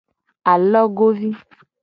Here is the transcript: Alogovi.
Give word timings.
Alogovi. 0.51 1.29